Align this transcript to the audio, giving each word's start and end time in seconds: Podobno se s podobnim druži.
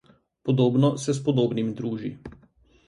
Podobno 0.49 0.91
se 1.03 1.13
s 1.13 1.23
podobnim 1.29 1.71
druži. 1.81 2.15